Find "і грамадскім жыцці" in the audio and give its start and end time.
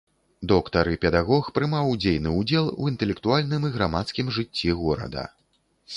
3.69-4.77